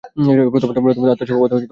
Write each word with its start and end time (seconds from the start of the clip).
প্রথমত 0.51 0.77
আত্মা 0.77 1.17
স্বভাবত 1.17 1.21
জ্ঞাতা 1.21 1.51
নহেন। 1.51 1.67